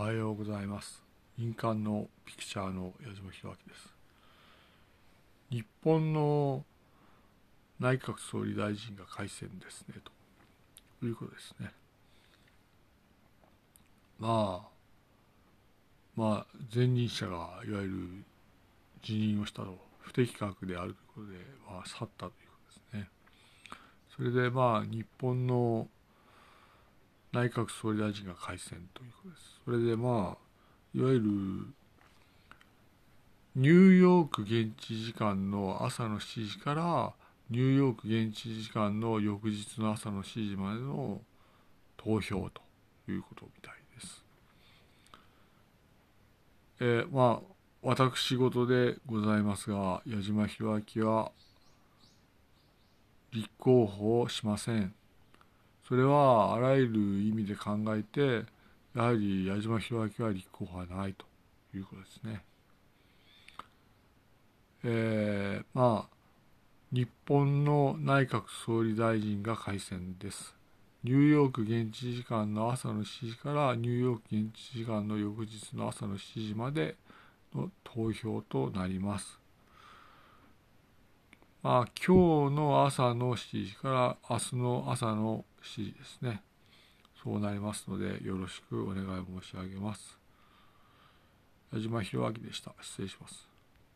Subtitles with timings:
[0.00, 1.04] おはようございます。
[1.36, 3.92] 民間のピクチャーの矢島弘明です。
[5.50, 6.64] 日本の
[7.78, 9.96] 内閣総理大臣が改選ですね
[11.00, 11.70] ということですね。
[14.18, 14.68] まあ
[16.16, 18.24] まあ前任者がいわゆる
[19.02, 21.38] 辞任をしたと不適格であるということで、
[21.70, 22.56] まあ、去ったというこ
[22.94, 23.10] とですね。
[24.16, 25.88] それでまあ日本の
[27.32, 29.60] 内閣総理大臣が改選ということです。
[29.64, 30.50] それでまあ
[30.94, 31.30] いわゆる
[33.56, 37.12] ニューヨーク現地時間の朝の7時から
[37.50, 41.20] ニューヨーク現地時間の翌日の朝の7時までの
[41.96, 42.62] 投票と
[43.10, 44.24] いうことみたいです。
[46.80, 47.50] えー、まあ
[47.82, 51.32] 私事でございますが矢島弘明は
[53.32, 54.94] 立候補しません。
[55.90, 58.46] それはあらゆる意味で考えて
[58.94, 61.26] やはり矢島弘明は立候補はないと
[61.76, 62.44] いうことですね。
[64.84, 66.16] えー、まあ
[66.92, 70.54] 日本の内閣総理大臣が改選です。
[71.02, 76.94] ニューヨーク現地時間の朝の7時からニューヨーク現地時間の翌日の朝の7時まで
[77.52, 79.40] の投票となります。
[81.62, 86.42] まあ、今日の朝の7時から明日の朝の7時ですね。
[87.22, 90.18] そうなりますので、よろしくお願い申し上げます。
[91.70, 92.74] 矢島弘明でした。
[92.80, 93.49] 失礼します。